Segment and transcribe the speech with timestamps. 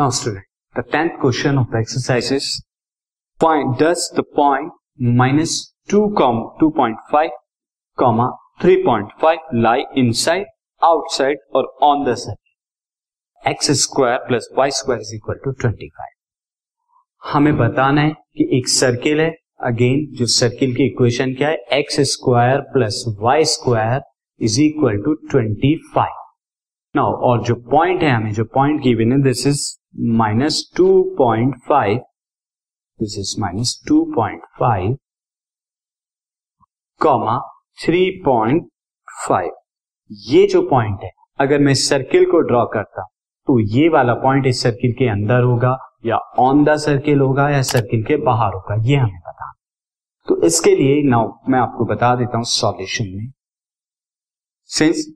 [0.00, 0.44] Now student,
[0.74, 2.62] the tenth question of the exercise is
[3.40, 7.28] point does the point minus 2 comma 2.5
[7.98, 8.28] comma
[8.60, 10.46] 3.5 lie inside,
[10.82, 12.38] outside or on the circle
[13.42, 15.90] x square plus y square is equal to 25.
[17.22, 19.30] हमें बताना है कि एक circle है
[19.70, 24.00] again जो circle की equation क्या है x square plus y square
[24.40, 26.16] is equal to twenty five
[26.94, 29.62] now और जो पॉइंट है हमें जो पॉइंट गिवन है this is
[29.94, 31.98] minus two point five
[33.00, 34.96] this is minus two point five
[37.00, 37.38] comma
[37.84, 38.68] three point
[39.08, 39.50] five
[40.30, 43.02] ये जो पॉइंट है, अगर मैं सर्किल को ड्रॉ करता
[43.48, 45.76] तो ये वाला पॉइंट इस सर्किल के अंदर होगा,
[46.06, 49.52] या ऑन द सर्किल होगा, या सर्किल के बाहर होगा, ये हमें पता
[50.28, 53.30] तो इसके लिए नाउ मैं आपको बता देता हूँ सॉल्यूशन में।
[54.70, 55.06] Since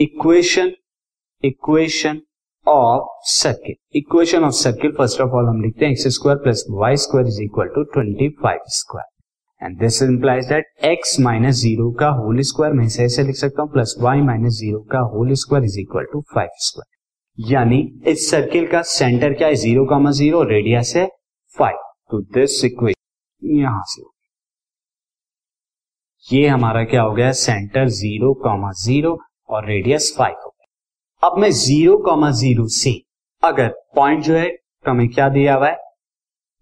[0.00, 0.72] equation
[1.44, 2.20] equation
[2.66, 6.96] of circle equation of circle first of all हम लिखते हैं x square plus y
[7.04, 12.08] square is equal to twenty five square and this implies that x minus zero का
[12.18, 15.78] होल स्क्वायर मैं ऐसे लिख सकता हूँ plus y minus zero का whole square is
[15.80, 19.54] equal to five square यानी इस circle का सेंटर क्या है?
[19.54, 21.06] ज़ीरो कामा ज़ीरो रेडियस है
[21.56, 21.78] फाइव
[22.10, 24.02] तो दिस इक्वेशन यहाँ से
[26.26, 27.30] ये हमारा क्या हो गया?
[27.32, 29.18] सेंटर ज़ीरो कॉमा ज़ीरो
[29.48, 30.51] और रेडियस फाइव हो
[31.22, 32.90] अब मैं ज़ीरो कॉमा ज़ीरो से
[33.42, 34.48] अगर पॉइंट जो है,
[34.84, 35.76] हमें क्या दिया हुआ है?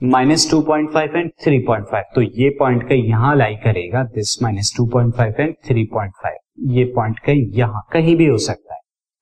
[0.00, 4.02] Minus two point five and three point five तो ये पॉइंट का यहाँ लाई करेगा
[4.14, 8.26] this minus two point five and three point five ये पॉइंट का यहाँ कहीं भी
[8.26, 8.80] हो सकता है।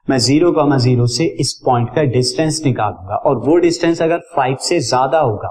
[0.08, 4.56] मैं ज़ीरो कॉमा ज़ीरो से इस पॉइंट का डिस्टेंस निकालूँगा और वो डिस्टेंस अगर फाइव
[4.60, 5.50] से ज़्यादा होगा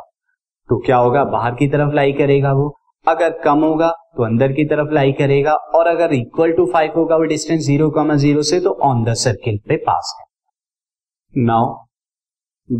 [0.69, 1.23] तो क्या होगा?
[1.25, 2.73] बाहर की तरफ़ लाई करेगा वो।
[3.07, 7.15] अगर कम होगा तो अंदर की तरफ़ लाई करेगा और अगर इक्वल टू फाइव होगा
[7.15, 11.73] वो डिस्टेंस ज़ीरो कॉमा ज़ीरो से तो ऑन द सर्किल पे पास है now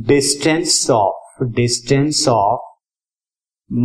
[0.07, 2.73] distance of distance of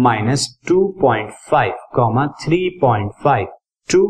[0.04, 3.46] minus two point five comma three point five
[3.88, 4.06] to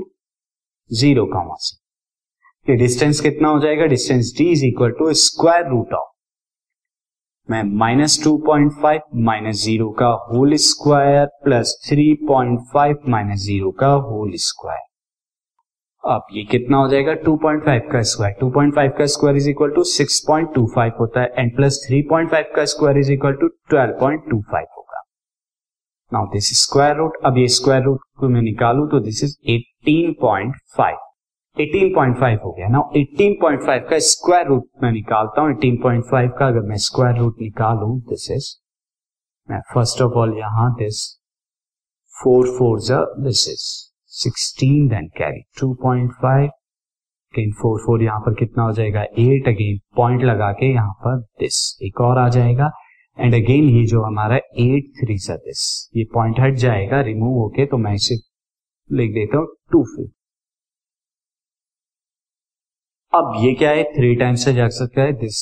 [0.91, 3.87] zero comma c distance कितना हो जाएगा?
[3.87, 6.10] Distance d is equal to square root of
[7.51, 13.41] मैं minus two point five minus zero का whole square plus three point five minus
[13.41, 14.89] zero का whole square
[16.05, 17.15] अब ये कितना हो जाएगा?
[17.25, 22.55] 2.5 का स्क्वायर 2.5 का स्क्वायर इज़ इक्वल टू 6.25 होता है एंड प्लस 3.5
[22.57, 25.03] का स्क्वायर इज़ इक्वल टू 12.25 होगा।
[26.13, 31.10] नाउ दिस स्क्वायर रूट अब ये स्क्वायर रूट को मैं निकालू तो दिस इज़ 18.5
[31.57, 36.77] 18.5 हो गया। ना 18.5 का स्क्वायर रूट मैं निकालता हूँ। 18.5 का अगर मैं
[36.77, 38.49] स्क्वायर रूट निकालू दिस इज़
[39.49, 41.01] मैं फ़र्स्ट ऑफ़ ऑल यहाँ this
[42.15, 42.79] four four
[43.25, 43.67] this is
[44.13, 46.49] 16 then carry 2.5
[47.35, 49.03] again four four यहाँ पर कितना हो जाएगा?
[49.03, 52.71] एट अगेन पॉइंट लगा के यहाँ पर दिस एक और आ जाएगा।
[53.19, 57.67] एंड अगेन ये जो हमारा एट थ्री सा दिस ये पॉइंट हट जाएगा रिमूव होके
[57.67, 58.15] तो मैं इसे
[58.91, 60.20] लिख देता हूँ टू फिफ्टी
[63.13, 63.83] अब ये क्या है?
[63.85, 65.39] थ्री टाइम्स से जा सकता है दिस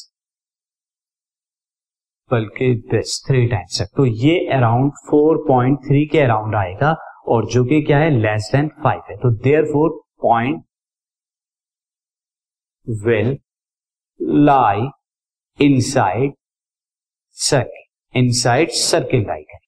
[2.30, 6.92] बल्कि दिस थ्री टाइम्स तक। तो ये अराउंड फोर पॉइंट थ्री के अराउंड आएगा
[7.28, 8.10] और जो कि क्या है?
[8.10, 9.90] लेस देन फाइव है। तो there four
[10.22, 10.64] point
[12.88, 13.38] will
[14.20, 14.88] lie
[15.60, 16.34] inside
[17.36, 19.67] circle inside circle lie करें